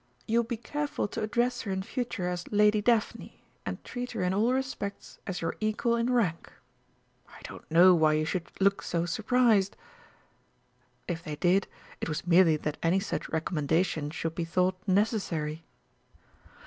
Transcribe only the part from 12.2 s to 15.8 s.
merely that any such recommendation should be thought necessary.)